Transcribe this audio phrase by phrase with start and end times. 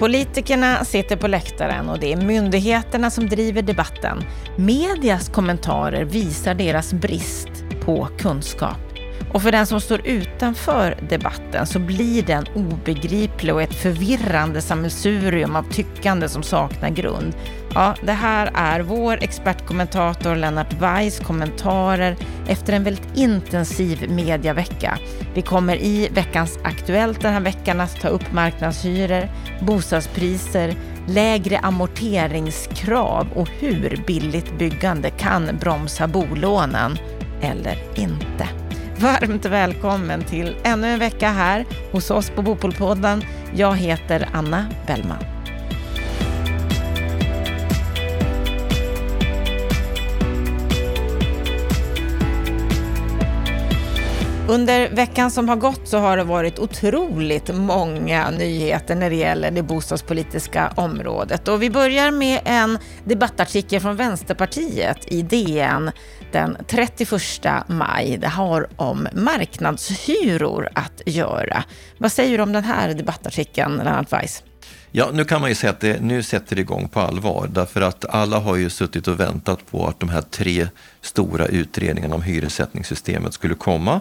[0.00, 4.24] Politikerna sitter på läktaren och det är myndigheterna som driver debatten.
[4.56, 7.48] Medias kommentarer visar deras brist
[7.84, 8.78] på kunskap.
[9.32, 15.56] Och för den som står utanför debatten så blir den obegriplig och ett förvirrande sammelsurium
[15.56, 17.34] av tyckande som saknar grund.
[17.74, 22.16] Ja, det här är vår expertkommentator Lennart Weiss kommentarer
[22.48, 24.98] efter en väldigt intensiv mediavecka.
[25.34, 29.28] Vi kommer i veckans Aktuellt den här veckan att ta upp marknadshyror,
[29.60, 30.74] bostadspriser,
[31.06, 36.98] lägre amorteringskrav och hur billigt byggande kan bromsa bolånen
[37.42, 38.48] eller inte.
[38.96, 43.24] Varmt välkommen till ännu en vecka här hos oss på Bopolpodden.
[43.54, 45.39] Jag heter Anna Bellman.
[54.50, 59.50] Under veckan som har gått så har det varit otroligt många nyheter när det gäller
[59.50, 61.48] det bostadspolitiska området.
[61.48, 65.90] Och vi börjar med en debattartikel från Vänsterpartiet i DN
[66.32, 68.18] den 31 maj.
[68.20, 71.64] Det har om marknadshyror att göra.
[71.98, 74.42] Vad säger du om den här debattartikeln, Lennart Weiss?
[74.90, 77.80] Ja, nu kan man ju säga att det, nu sätter det igång på allvar därför
[77.80, 80.68] att alla har ju suttit och väntat på att de här tre
[81.00, 84.00] stora utredningarna om hyressättningssystemet skulle komma.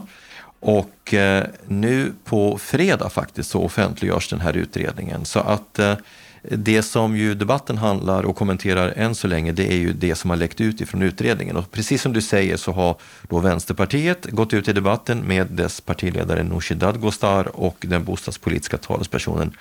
[0.59, 5.25] Och eh, nu på fredag faktiskt så offentliggörs den här utredningen.
[5.25, 5.95] Så att eh,
[6.41, 10.29] det som ju debatten handlar och kommenterar än så länge, det är ju det som
[10.29, 11.57] har läckt ut ifrån utredningen.
[11.57, 12.95] Och precis som du säger så har
[13.29, 19.51] då Vänsterpartiet gått ut i debatten med dess partiledare Nooshi Dadgostar och den bostadspolitiska talespersonen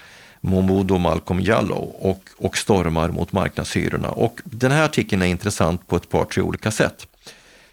[0.41, 4.10] Momodou Malcolm Jallow och, och stormar mot marknadshyrorna.
[4.10, 7.06] Och den här artikeln är intressant på ett par, tre olika sätt.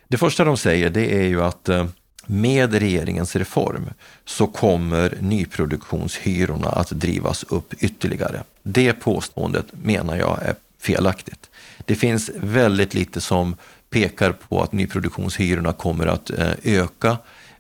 [0.07, 1.85] Det första de säger det är ju att eh,
[2.25, 3.89] med regeringens reform
[4.25, 8.43] så kommer nyproduktionshyrorna att drivas upp ytterligare.
[8.63, 11.49] Det påståendet menar jag är felaktigt.
[11.85, 13.55] Det finns väldigt lite som
[13.89, 17.17] pekar på att nyproduktionshyrorna kommer att eh, öka.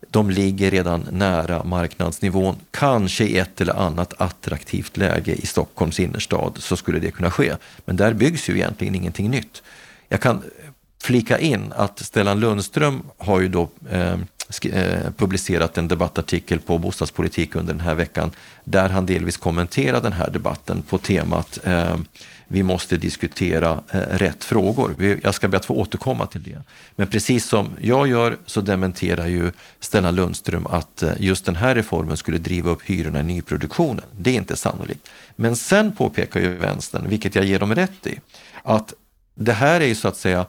[0.09, 2.55] De ligger redan nära marknadsnivån.
[2.71, 7.55] Kanske i ett eller annat attraktivt läge i Stockholms innerstad så skulle det kunna ske.
[7.85, 9.63] Men där byggs ju egentligen ingenting nytt.
[10.09, 10.43] Jag kan
[11.03, 14.17] flika in att Stellan Lundström har ju då Eh,
[14.63, 18.31] Eh, publicerat en debattartikel på bostadspolitik under den här veckan
[18.63, 21.97] där han delvis kommenterar den här debatten på temat eh,
[22.47, 25.19] vi måste diskutera eh, rätt frågor.
[25.23, 26.61] Jag ska be att få återkomma till det.
[26.95, 31.75] Men precis som jag gör så dementerar ju Stellan Lundström att eh, just den här
[31.75, 34.05] reformen skulle driva upp hyrorna i nyproduktionen.
[34.11, 35.09] Det är inte sannolikt.
[35.35, 38.19] Men sen påpekar ju vänstern, vilket jag ger dem rätt i,
[38.63, 38.93] att
[39.35, 40.45] det här är ju så att säga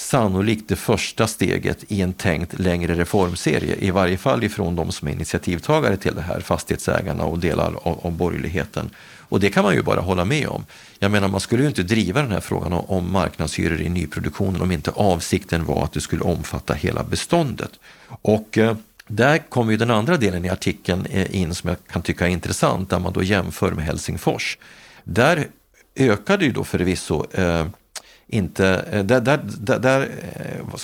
[0.00, 5.08] sannolikt det första steget i en tänkt längre reformserie, i varje fall ifrån de som
[5.08, 8.90] är initiativtagare till det här, fastighetsägarna och delar av, av borgerligheten.
[9.30, 10.64] Och det kan man ju bara hålla med om.
[10.98, 14.72] Jag menar, man skulle ju inte driva den här frågan om marknadshyror i nyproduktionen om
[14.72, 17.70] inte avsikten var att det skulle omfatta hela beståndet.
[18.08, 22.02] Och eh, där kommer ju den andra delen i artikeln eh, in som jag kan
[22.02, 24.58] tycka är intressant, där man då jämför med Helsingfors.
[25.04, 25.46] Där
[25.96, 27.66] ökade ju då förvisso eh,
[28.32, 30.08] inte, eh, där, där, där,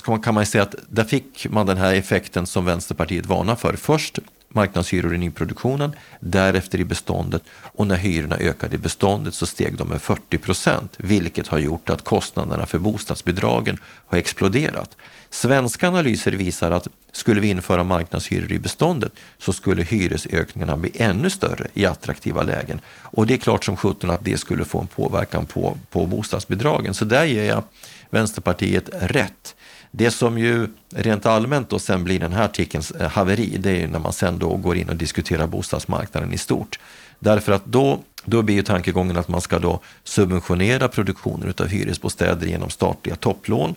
[0.09, 3.73] eh, kan man säga att där fick man den här effekten som Vänsterpartiet varnar för.
[3.73, 4.19] Först
[4.57, 7.43] marknadshyror i nyproduktionen, därefter i beståndet
[7.77, 11.89] och när hyrorna ökade i beståndet så steg de med 40 procent, vilket har gjort
[11.89, 14.97] att kostnaderna för bostadsbidragen har exploderat.
[15.29, 21.29] Svenska analyser visar att skulle vi införa marknadshyror i beståndet så skulle hyresökningarna bli ännu
[21.29, 22.79] större i attraktiva lägen.
[23.01, 26.93] Och det är klart som sjutton att det skulle få en påverkan på, på bostadsbidragen.
[26.93, 27.63] Så där ger jag
[28.09, 29.55] Vänsterpartiet rätt.
[29.91, 33.87] Det som ju rent allmänt då sen blir den här artikelns eh, haveri, det är
[33.87, 36.79] när man sen då går in och diskuterar bostadsmarknaden i stort.
[37.19, 42.47] Därför att då, då blir ju tankegången att man ska då subventionera produktionen av hyresbostäder
[42.47, 43.75] genom statliga topplån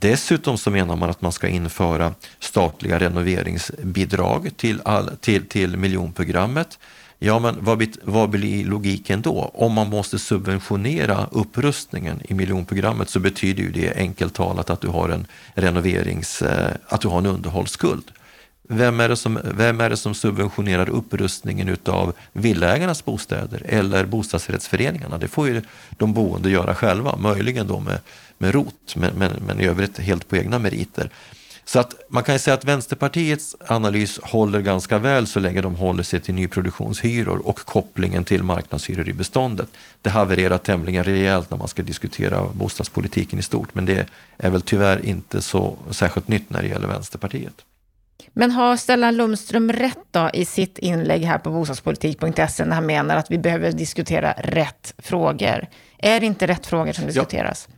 [0.00, 6.78] Dessutom så menar man att man ska införa statliga renoveringsbidrag till, all, till, till miljonprogrammet.
[7.18, 9.50] Ja, men vad, vad blir logiken då?
[9.54, 14.88] Om man måste subventionera upprustningen i miljonprogrammet så betyder ju det enkelt talat att du
[14.88, 18.12] har en renoverings, eh, att du har en underhållsskuld.
[18.68, 25.18] Vem är, det som, vem är det som subventionerar upprustningen utav villaägarnas bostäder eller bostadsrättsföreningarna?
[25.18, 27.98] Det får ju de boende göra själva, möjligen då med,
[28.38, 31.10] med ROT, men, men, men i övrigt helt på egna meriter.
[31.68, 36.02] Så att man kan säga att Vänsterpartiets analys håller ganska väl så länge de håller
[36.02, 39.68] sig till nyproduktionshyror och kopplingen till marknadshyror i beståndet.
[40.02, 44.62] Det havererar tämligen rejält när man ska diskutera bostadspolitiken i stort, men det är väl
[44.62, 47.54] tyvärr inte så särskilt nytt när det gäller Vänsterpartiet.
[48.32, 53.16] Men har Stellan Lundström rätt då i sitt inlägg här på bostadspolitik.se när han menar
[53.16, 55.66] att vi behöver diskutera rätt frågor?
[55.98, 57.68] Är det inte rätt frågor som diskuteras?
[57.68, 57.76] Ja.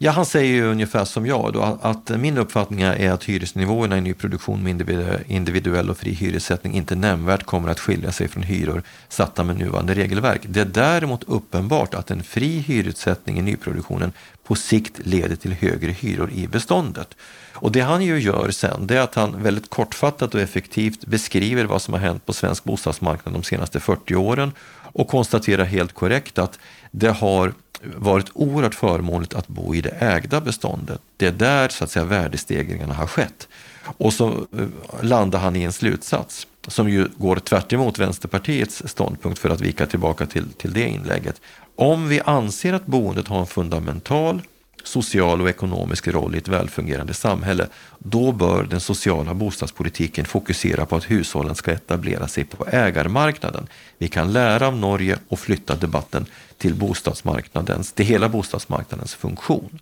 [0.00, 4.00] Ja, han säger ju ungefär som jag då, att min uppfattning är att hyresnivåerna i
[4.00, 9.44] nyproduktion med individuell och fri hyressättning inte nämnvärt kommer att skilja sig från hyror satta
[9.44, 10.40] med nuvarande regelverk.
[10.44, 14.12] Det är däremot uppenbart att en fri hyressättning i nyproduktionen
[14.44, 17.16] på sikt leder till högre hyror i beståndet.
[17.52, 21.64] Och det han ju gör sen, det är att han väldigt kortfattat och effektivt beskriver
[21.64, 24.52] vad som har hänt på svensk bostadsmarknad de senaste 40 åren
[24.98, 26.58] och konstaterar helt korrekt att
[26.90, 27.52] det har
[27.82, 31.00] varit oerhört förmånligt att bo i det ägda beståndet.
[31.16, 33.48] Det är där så att säga värdestegringarna har skett.
[33.84, 34.66] Och så eh,
[35.02, 40.26] landar han i en slutsats som ju går tvärt Vänsterpartiets ståndpunkt för att vika tillbaka
[40.26, 41.40] till, till det inlägget.
[41.76, 44.42] Om vi anser att boendet har en fundamental
[44.84, 47.66] social och ekonomisk roll i ett välfungerande samhälle,
[47.98, 53.66] då bör den sociala bostadspolitiken fokusera på att hushållen ska etablera sig på ägarmarknaden.
[53.98, 56.26] Vi kan lära av Norge och flytta debatten
[56.58, 59.78] till bostadsmarknadens, till hela bostadsmarknadens funktion.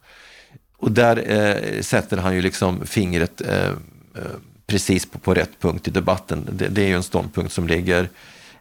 [0.77, 3.75] Och där eh, sätter han ju liksom fingret eh, eh
[4.67, 6.49] precis på, på, rätt punkt i debatten.
[6.53, 8.09] Det, det är ju en ståndpunkt som ligger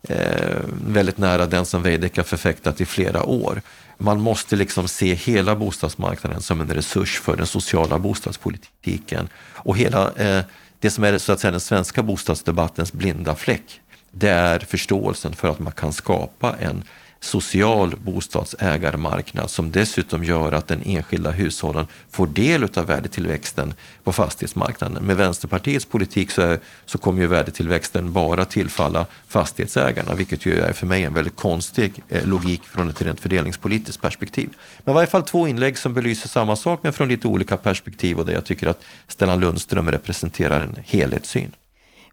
[0.10, 3.62] eh, väldigt nära den som Veidekke har förfäktat i flera år.
[3.98, 9.30] Man måste liksom se hela bostadsmarknaden som en resurs för den sociala bostadspolitiken.
[9.54, 10.44] Och hela eh,
[10.80, 13.81] det som är så att säga, den svenska bostadsdebattens blinda fläck,
[14.12, 16.84] det är förståelsen för att man kan skapa en
[17.25, 23.74] social bostadsägarmarknad som dessutom gör att den enskilda hushållen får del av värdetillväxten
[24.04, 25.04] på fastighetsmarknaden.
[25.04, 30.74] Med Vänsterpartiets politik så, är, så kommer ju värdetillväxten bara tillfalla fastighetsägarna, vilket ju är
[30.74, 34.50] för mig en väldigt konstig eh, logik från ett rent fördelningspolitiskt perspektiv.
[34.83, 38.19] Men i varje fall två inlägg som belyser samma sak men från lite olika perspektiv
[38.19, 41.51] och där jag tycker att Stellan Lundström representerar en helhetssyn.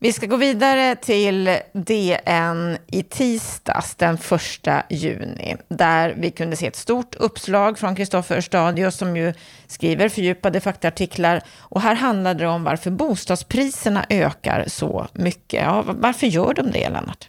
[0.02, 6.66] Vi ska gå vidare till DN i tisdags den 1 juni, där vi kunde se
[6.66, 9.34] ett stort uppslag från Kristoffer Stadius som ju
[9.66, 11.42] skriver fördjupade faktaartiklar.
[11.58, 15.62] Och här handlade det om varför bostadspriserna ökar så mycket.
[15.62, 17.28] Ja, varför gör de det, Lennart?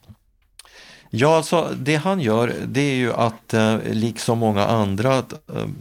[1.09, 5.23] Ja, alltså det han gör det är ju att eh, liksom många andra eh,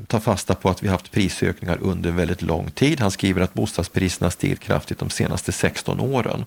[0.06, 3.00] ta fasta på att vi haft prisökningar under väldigt lång tid.
[3.00, 6.44] Han skriver att bostadspriserna stigit kraftigt de senaste 16 åren.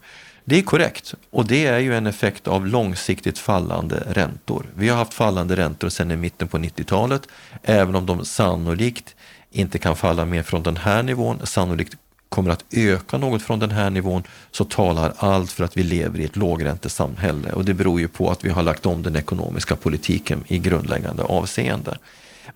[0.48, 4.66] Det är korrekt och det är ju en effekt av långsiktigt fallande räntor.
[4.76, 7.22] Vi har haft fallande räntor sedan i mitten på 90-talet,
[7.64, 9.16] även om de sannolikt
[9.52, 11.96] inte kan falla mer från den här nivån, sannolikt
[12.30, 16.20] kommer att öka något från den här nivån, så talar allt för att vi lever
[16.20, 19.76] i ett lågräntesamhälle och det beror ju på att vi har lagt om den ekonomiska
[19.76, 21.98] politiken i grundläggande avseende.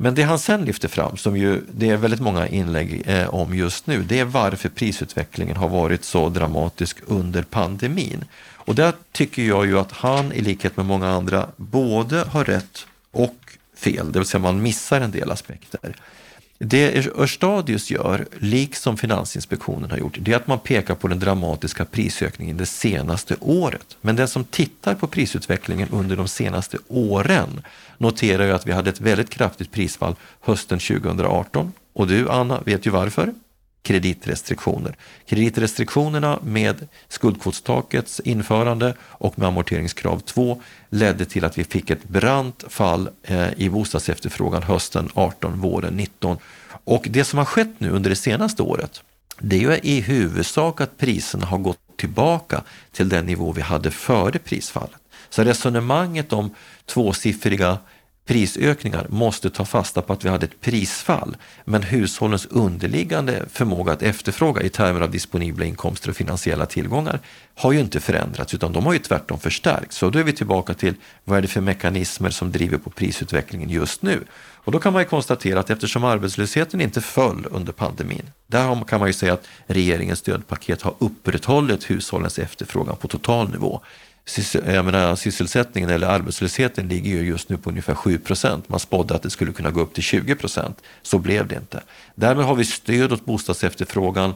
[0.02, 3.56] Men det han sen lyfter fram, som ju det är väldigt många inlägg eh, om
[3.56, 8.26] just nu, det är varför prisutvecklingen har varit så dramatisk under pandemin.
[8.54, 12.86] Och där tycker jag ju att han i likhet med många andra både har rätt
[13.12, 13.36] och
[13.78, 15.96] fel, det vill säga man missar en del aspekter.
[16.62, 21.86] Det Örstadius gör, liksom Finansinspektionen har gjort, det är att man pekar på den dramatiska
[21.86, 23.98] prisökningen det senaste året.
[24.02, 27.62] Men den som tittar på prisutvecklingen under de senaste åren
[27.98, 31.72] noterar ju att vi hade ett väldigt kraftigt prisfall hösten 2018.
[31.94, 33.34] Och du Anna vet ju varför
[33.90, 34.96] kreditrestriktioner.
[35.26, 42.64] Kreditrestriktionerna med skuldkvotstakets införande och med amorteringskrav 2 ledde till att vi fick ett brant
[42.68, 46.38] fall eh, i bostadsefterfrågan hösten 18, våren 19.
[46.84, 49.04] Och det som har skett nu under det senaste året,
[49.40, 53.92] det är ju i huvudsak att priserna har gått tillbaka till den nivå vi hade
[53.92, 55.00] före prisfallet.
[55.30, 56.56] Så resonemanget om
[56.86, 57.78] tvåsiffriga
[58.30, 61.38] prisökningar måste ta fasta på att vi hade ett prisfall.
[61.66, 67.20] Men hushållens underliggande förmåga att efterfråga i termer av disponibla inkomster och finansiella tillgångar
[67.56, 69.98] har ju inte förändrats utan de har ju tvärtom förstärkts.
[69.98, 70.94] Så då är vi tillbaka till
[71.24, 74.24] vad är det för mekanismer som driver på prisutvecklingen just nu?
[74.64, 79.00] Och då kan man ju konstatera att eftersom arbetslösheten inte föll under pandemin, där kan
[79.00, 83.82] man ju säga att regeringens stödpaket har upprätthållit hushållens efterfrågan på total nivå
[84.66, 88.70] jag menar, sysselsättningen eller arbetslösheten ligger ju just nu på ungefär 7 procent.
[88.70, 90.82] Man spådde att det skulle kunna gå upp till 20 procent.
[91.02, 91.84] Så blev det inte.
[92.16, 94.34] Därmed har vi stöd åt bostadsefterfrågan.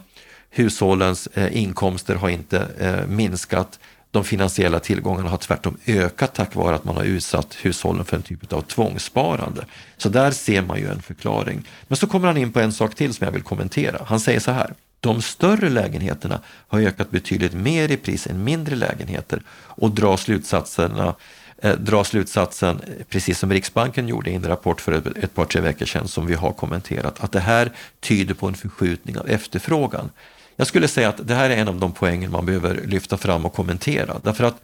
[0.49, 3.79] Hushållens eh, inkomster har inte eh, minskat.
[4.11, 8.23] De finansiella tillgångarna har tvärtom ökat tack vare att man har utsatt hushållen för en
[8.23, 9.65] typ av tvångssparande.
[9.97, 11.67] Så där ser man ju en förklaring.
[11.87, 14.01] Men så kommer han in på en sak till som jag vill kommentera.
[14.05, 14.73] Han säger så här.
[15.03, 21.15] De större lägenheterna har ökat betydligt mer i pris än mindre lägenheter och drar slutsatserna
[21.61, 25.45] eh, dra slutsatsen, eh, precis som Riksbanken gjorde i en rapport för ett, ett par,
[25.45, 29.29] tre veckor sedan som vi har kommenterat, att det här tyder på en förskjutning av
[29.29, 30.09] efterfrågan.
[30.55, 33.45] jag skulle säga att det här är en av de poänger man behöver lyfta fram
[33.45, 34.19] och kommentera.
[34.23, 34.61] Därför att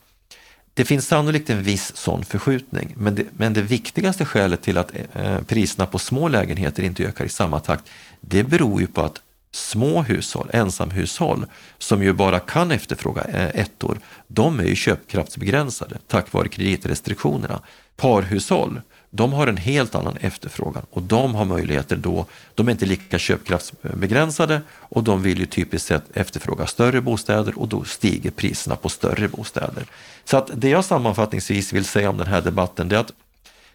[0.74, 4.92] det finns sannolikt en viss sån förskjutning, men det, men det viktigaste skälet till att
[5.14, 7.84] eh, eh priserna på små lägenheter inte ökar i samma takt,
[8.22, 11.46] det beror ju på att små hushåll, ensamhushåll,
[11.78, 17.60] som ju bara kan efterfråga eh, ettor, de är ju köpkraftsbegränsade tack vare kreditrestriktionerna.
[17.96, 22.26] Parhushåll, de har en helt annan efterfrågan och de har möjligheter då,
[22.56, 27.68] de är inte lika köpkraftsbegränsade och de vill ju typiskt sett efterfråga större bostäder och
[27.68, 29.86] då stiger priserna på större bostäder.
[30.26, 33.14] Så att det jag sammanfattningsvis vill säga om den här debatten det är att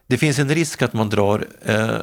[0.07, 1.99] det finns en risk att man drar eh,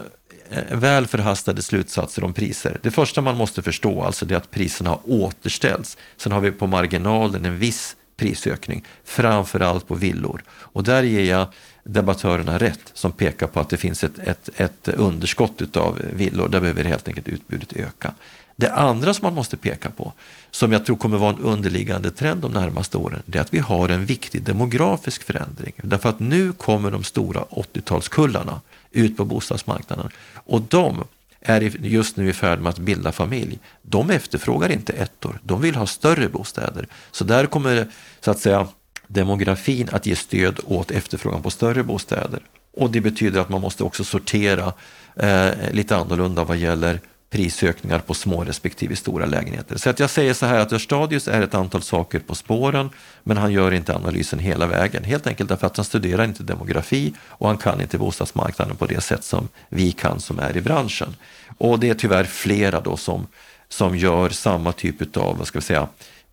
[0.51, 2.79] Eh, väl förhastade slutsatser om priser.
[2.81, 5.97] Det första man måste förstå alltså är att priserna har återställts.
[6.17, 10.43] Sen har vi på marginalen en viss prisökning, framförallt på villor.
[10.49, 11.47] Och där ger jag
[11.83, 16.47] debattörerna rätt som pekar på att det finns ett, ett, ett underskott utav villor.
[16.47, 18.13] Där behöver helt enkelt utbudet öka.
[18.55, 20.13] Det andra som man måste peka på,
[20.51, 23.59] som jag tror kommer vara en underliggande trend de närmaste åren, det är att vi
[23.59, 25.73] har en viktig demografisk förändring.
[25.83, 28.59] Därför att nu kommer de stora 80-talskullarna
[28.91, 31.03] ut på bostadsmarknaden och de
[31.41, 33.59] är just nu i färd med att bilda familj.
[33.81, 36.87] De efterfrågar inte ettor, de vill ha större bostäder.
[37.11, 37.87] Så där kommer
[38.19, 38.67] så att säga
[39.07, 42.39] demografin att ge stöd åt efterfrågan på större bostäder.
[42.73, 44.73] Och det betyder att man måste också sortera
[45.15, 46.99] eh, lite annorlunda vad gäller
[47.31, 49.77] prisökningar på små respektive stora lägenheter.
[49.77, 52.89] Så att jag säger så här att Örstadius är ett antal saker på spåren,
[53.23, 55.03] men han gör inte analysen hela vägen.
[55.03, 59.01] Helt enkelt därför att han studerar inte demografi och han kan inte bostadsmarknaden på det
[59.01, 61.15] sätt som vi kan som är i branschen.
[61.57, 63.27] Och det är tyvärr flera då som,
[63.69, 65.87] som gör samma typ av, vad ska vi säga,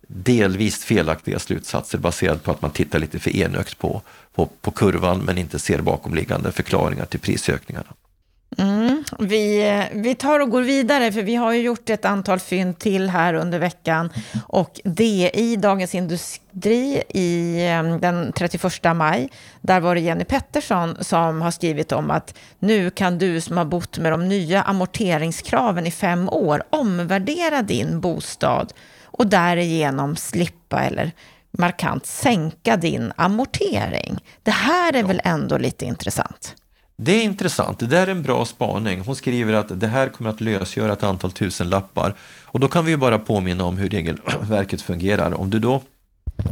[0.07, 4.01] delvis felaktiga slutsatser baserat på att man tittar lite för enögt på,
[4.35, 7.87] på, på kurvan men inte ser bakomliggande förklaringar till prisökningarna.
[8.57, 12.79] Mm, vi, vi tar och går vidare, för vi har ju gjort ett antal fynd
[12.79, 14.09] till här under veckan.
[14.47, 17.57] Och det i Dagens Industri i
[18.01, 19.29] den 31 maj,
[19.61, 23.65] där var det Jenny Pettersson som har skrivit om att nu kan du som har
[23.65, 31.11] bott med de nya amorteringskraven i fem år omvärdera din bostad och därigenom slippa eller
[31.51, 34.19] markant sänka din amortering.
[34.43, 36.55] Det här är väl ändå lite intressant?
[37.01, 38.99] Det är intressant, det där är en bra spaning.
[38.99, 42.13] Hon skriver att det här kommer att lösgöra ett antal tusen lappar.
[42.45, 45.39] Och då kan vi ju bara påminna om hur regelverket fungerar.
[45.39, 45.81] Om du då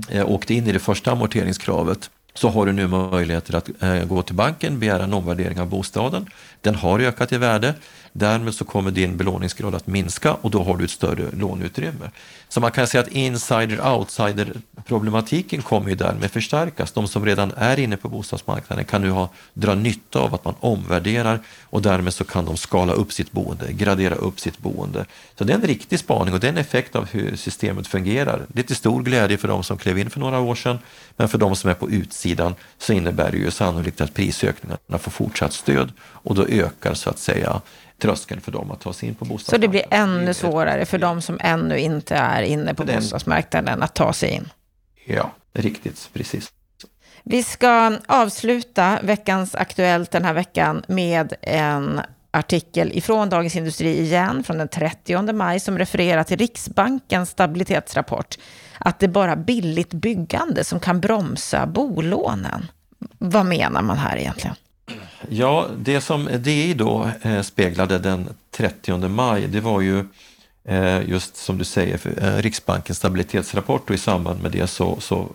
[0.10, 4.22] eh, åkte in i det första amorteringskravet så har du nu möjligheter att eh, gå
[4.22, 6.25] till banken, begära en omvärdering av bostaden.
[6.62, 7.74] Den har ökat i värde.
[8.17, 12.09] Därmed så kommer din belåningsgrad att minska och då har du ett större låneutrymme.
[12.50, 16.91] Så man kan säga att insider-outsider problematiken kommer ju därmed förstärkas.
[16.91, 20.53] De som redan är inne på bostadsmarknaden kan nu ha, dra nytta av att man
[20.59, 25.05] omvärderar och därmed så kan de skala upp sitt boende, gradera upp sitt boende.
[25.38, 28.45] Så det är en riktig spaning och det är en effekt av hur systemet fungerar.
[28.47, 30.79] Det är till stor glädje för de som klev in för några år sedan,
[31.17, 35.12] men för de som är på utsidan så innebär det ju sannolikt att prisökningarna får
[35.12, 37.62] fortsatt stöd och då ökar så att säga
[38.01, 39.62] tröskeln för dem att ta sig in på bostadsmarknaden.
[39.62, 43.96] Så det blir ännu svårare för de som ännu inte är inne på bostadsmarknaden att
[43.96, 44.50] ta sig in?
[45.06, 46.51] Ja, riktigt, precis.
[47.24, 52.01] Vi ska avsluta veckans Aktuellt den här veckan med en
[52.32, 58.36] artikel ifrån Dagens Industri igen, från den 30 maj, som refererar till Riksbankens stabilitetsrapport,
[58.80, 62.68] att det är bara billigt byggande som kan bromsa bolånen.
[63.18, 64.56] Vad menar man här egentligen?
[65.29, 70.03] Ja, det som DI då eh, speglade den 30 maj, det var ju
[70.65, 75.27] eh, just som du säger, eh, Riksbankens stabilitetsrapport och i samband med det så, så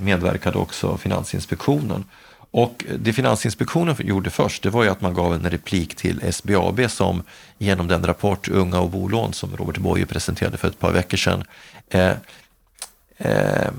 [0.00, 2.04] medverkade också Finansinspektionen.
[2.50, 6.90] Och det Finansinspektionen gjorde först, det var ju att man gav en replik till SBAB
[6.90, 7.22] som
[7.58, 11.44] genom den rapport Unga och bolån som Robert Boye presenterade för ett par veckor sedan
[11.88, 12.12] eh,
[13.16, 13.70] eh,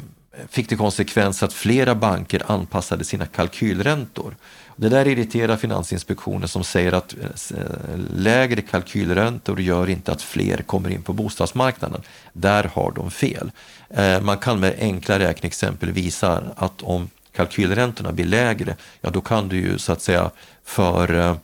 [0.49, 4.35] fick det konsekvens att flera banker anpassade sina kalkylräntor.
[4.75, 10.57] Det där irriterar Finansinspektionen som säger att eh, eh, lägre kalkylräntor gör inte att fler
[10.57, 12.01] kommer in på bostadsmarknaden.
[12.33, 13.51] Där har de fel.
[13.89, 19.47] Eh, man kan med enkla räkneexempel visa att om kalkylräntorna blir lägre, ja då kan
[19.47, 20.31] du ju så att säga
[20.63, 21.37] för,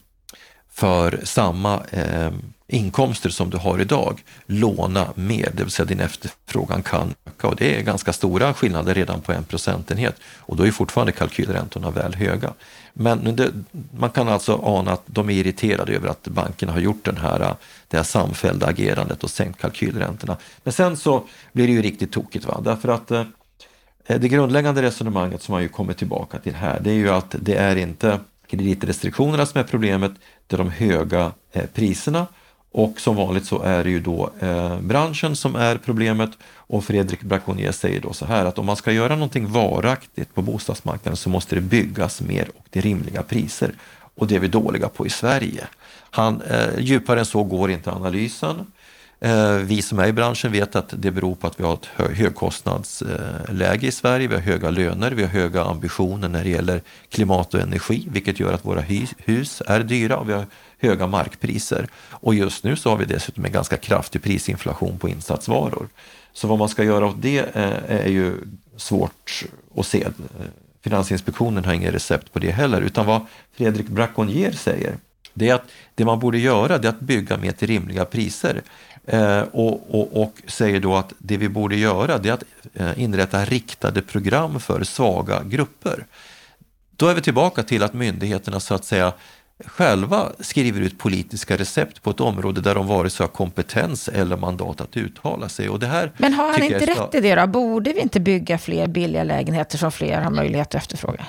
[0.71, 2.31] för samma eh,
[2.73, 7.55] inkomster som du har idag låna mer, det vill säga din efterfrågan kan öka och
[7.55, 12.15] det är ganska stora skillnader redan på en procentenhet och då är fortfarande kalkylräntorna väl
[12.15, 12.53] höga.
[12.93, 13.51] Men det,
[13.97, 17.55] man kan alltså ana att de är irriterade över att bankerna har gjort den här,
[17.87, 20.37] det här samfällda agerandet och sänkt kalkylräntorna.
[20.63, 22.61] Men sen så blir det ju riktigt tokigt, va?
[22.63, 23.23] därför att eh,
[24.05, 27.55] det grundläggande resonemanget som man ju kommer tillbaka till här, det är ju att det
[27.55, 30.11] är inte kreditrestriktionerna som är problemet,
[30.47, 32.27] det är de höga eh, priserna
[32.73, 37.21] och som vanligt så är det ju då eh, branschen som är problemet och Fredrik
[37.21, 41.29] Braconier säger då så här att om man ska göra någonting varaktigt på bostadsmarknaden så
[41.29, 43.73] måste det byggas mer och till rimliga priser.
[44.15, 45.67] Och det är vi dåliga på i Sverige.
[46.11, 48.65] Han, eh, djupare än så går inte analysen.
[49.19, 51.85] Eh, vi som är i branschen vet att det beror på att vi har ett
[52.17, 54.27] högkostnadsläge eh, i Sverige.
[54.27, 58.39] Vi har höga löner, vi har höga ambitioner när det gäller klimat och energi, vilket
[58.39, 58.81] gör att våra
[59.17, 60.45] hus är dyra och vi har
[60.81, 61.87] höga markpriser.
[62.09, 65.89] Och just nu så har vi dessutom en ganska kraftig prisinflation på insatsvaror.
[66.33, 68.37] Så vad man ska göra åt det eh, är ju
[68.75, 69.43] svårt
[69.77, 70.07] att se.
[70.83, 74.95] Finansinspektionen har inget recept på det heller, utan vad Fredrik Braconier säger,
[75.33, 78.61] det är att det man borde göra är att bygga med till rimliga priser.
[79.05, 83.45] Eh, och, och, och, säger då att det vi borde göra är att eh, inrätta
[83.45, 86.05] riktade program för svaga grupper.
[86.95, 89.13] Då är vi tillbaka till att myndigheterna så att säga
[89.65, 94.37] själva skriver ut politiska recept på ett område där de vare sig har kompetens eller
[94.37, 95.69] mandat att uttala sig.
[95.69, 97.47] Och det här Men har han inte rätt i det då?
[97.47, 101.25] Borde vi inte bygga fler billiga lägenheter som fler har möjlighet att efterfråga?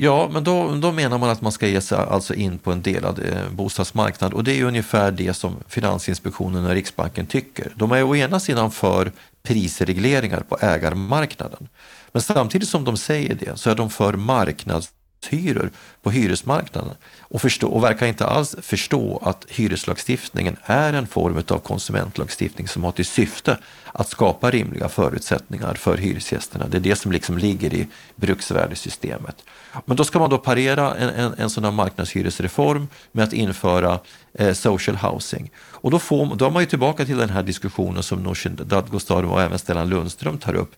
[0.00, 2.82] Ja, men då, då menar man att man ska ge sig alltså in på en
[2.82, 7.72] delad eh, bostadsmarknad och det är ungefär det som Finansinspektionen och Riksbanken tycker.
[7.74, 11.68] De är å ena sidan för prisregleringar på ägarmarknaden.
[12.12, 14.90] Men samtidigt som de säger det så är de för marknads
[15.26, 15.70] hyror
[16.02, 21.58] på hyresmarknaden och, förstå, och verkar inte alls förstå att hyreslagstiftningen är en form av
[21.58, 23.58] konsumentlagstiftning som har till syfte
[23.92, 26.66] att skapa rimliga förutsättningar för hyresgästerna.
[26.68, 29.44] Det är det som liksom ligger i bruksvärdessystemet.
[29.84, 34.00] Men då ska man då parera en, en, en sån här marknadshyresreform med att införa
[34.34, 35.50] eh, social housing.
[35.58, 39.22] Och då, får, då är man ju tillbaka till den här diskussionen som Nooshi Dadgostar
[39.22, 40.74] och även Stellan Lundström tar upp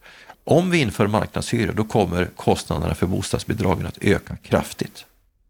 [0.51, 5.05] om vi inför marknadshyror då kommer kostnaderna för bostadsbidragen att öka kraftigt.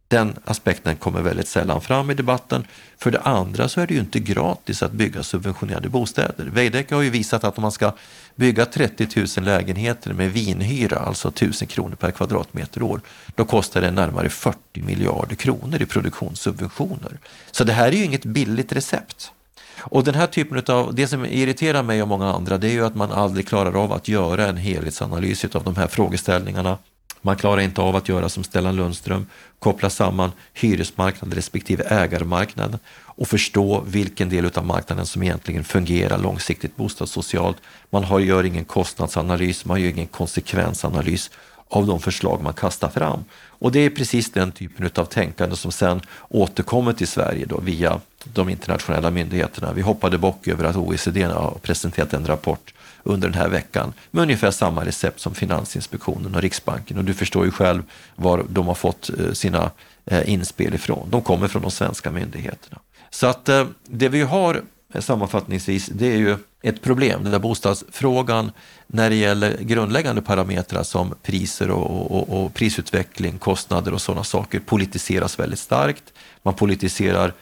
[0.09, 2.67] Den aspekten kommer väldigt sällan fram i debatten.
[2.99, 6.45] För det andra så är det ju inte gratis att bygga subventionerade bostäder.
[6.45, 7.93] Veidekke har ju visat att om man ska
[8.35, 13.01] bygga 30 000 lägenheter med vinhyra, alltså 1000 kronor per kvadratmeter år,
[13.35, 17.19] då kostar det närmare 40 miljarder kronor i produktionssubventioner.
[17.51, 19.33] Så det här är ju inget billigt recept.
[19.81, 22.87] Och den här typen av, det som irriterar mig och många andra, det är ju
[22.87, 26.79] att man aldrig klarar av att göra en helhetsanalys av de här frågeställningarna.
[27.23, 29.27] Man klarar inte av att göra som Stellan Lundström,
[29.59, 36.77] koppla samman hyresmarknad respektive ägarmarknad och förstå vilken del av marknaden som egentligen fungerar långsiktigt
[36.77, 37.57] bostadssocialt.
[37.91, 41.31] Man har, gör ingen kostnadsanalys, man gör ingen konsekvensanalys
[41.71, 43.25] av de förslag man kastar fram.
[43.49, 48.01] Och det är precis den typen av tänkande som sen återkommer till Sverige då via
[48.25, 49.73] de internationella myndigheterna.
[49.73, 54.23] Vi hoppade bock över att OECD har presenterat en rapport under den här veckan med
[54.23, 56.99] ungefär samma recept som Finansinspektionen och Riksbanken.
[56.99, 57.83] Och du förstår ju själv
[58.17, 59.71] var de har fått eh, sina
[60.07, 61.11] eh, inspel ifrån.
[61.11, 62.79] De kommer från de svenska myndigheterna.
[63.11, 67.39] Så att eh, det vi har Eh, sammanfattningsvis, det är ju ett problem, den där
[67.39, 68.53] bostadsfrågan
[68.87, 74.61] när det gäller grundläggande parametrar som priser och, och, och prisutveckling, kostnader och sådana saker
[74.61, 76.05] politiseras väldigt starkt.
[76.43, 77.33] Man politiserar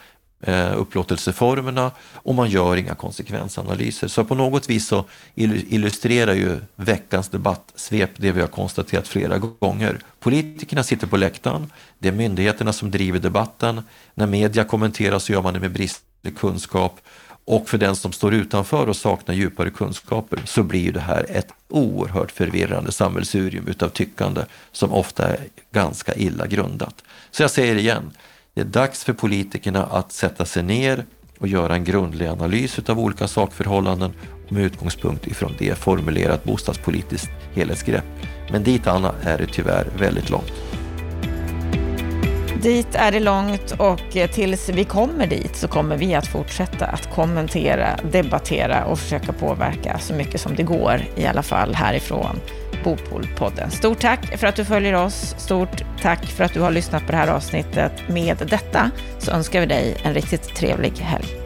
[0.41, 4.07] eh, upplåtelseformerna och man gör inga konsekvensanalyser.
[4.07, 9.99] Så på något vis så illustrerar ju veckans debattsvep det vi har konstaterat flera gånger.
[10.19, 13.81] Politikerna sitter på läktaren, det är myndigheterna som driver debatten.
[14.13, 17.01] När media kommenterar så gör man det med bristande kunskap
[17.49, 21.47] och för den som står utanför och saknar djupare kunskaper så blir det här ett
[21.69, 25.39] oerhört förvirrande sammelsurium utav tyckande som ofta är
[25.71, 27.03] ganska illa grundat.
[27.31, 28.11] Så jag säger igen,
[28.53, 31.05] det är dags för politikerna att sätta sig ner
[31.39, 34.13] och göra en grundlig analys utav olika sakförhållanden
[34.45, 38.05] och med utgångspunkt ifrån det formulera ett bostadspolitiskt helhetsgrepp.
[38.51, 40.68] Men dit, Anna, är det tyvärr väldigt långt.
[42.61, 46.85] Dit är det långt och eh, tills vi kommer dit så kommer vi att fortsätta
[46.85, 52.39] att kommentera, debattera och försöka påverka så mycket som det går, i alla fall härifrån
[52.83, 53.71] Bopolpodden.
[53.71, 55.35] Stort tack för att du följer oss.
[55.37, 57.91] Stort tack för att du har lyssnat på det här avsnittet.
[58.07, 61.38] Med detta så önskar vi dig en riktigt trevlig helg.